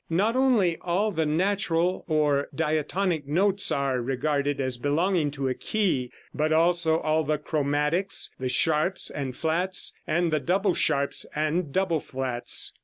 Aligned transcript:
Not 0.09 0.35
only 0.35 0.77
all 0.81 1.11
the 1.11 1.27
natural 1.27 2.05
or 2.07 2.49
diatonic 2.55 3.27
notes 3.27 3.71
are 3.71 4.01
regarded 4.01 4.59
as 4.59 4.79
belonging 4.79 5.29
to 5.37 5.47
a 5.47 5.53
key, 5.53 6.11
but 6.33 6.51
also 6.51 6.97
all 7.01 7.23
the 7.23 7.37
chromatics, 7.37 8.31
the 8.39 8.49
sharps 8.49 9.11
and 9.11 9.35
flats, 9.37 9.93
and 10.07 10.33
the 10.33 10.39
double 10.39 10.73
sharps 10.73 11.27
and 11.35 11.71
double 11.71 11.99
flats. 11.99 12.73